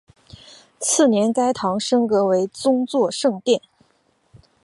[0.79, 3.61] 次年该堂升格为宗座圣殿。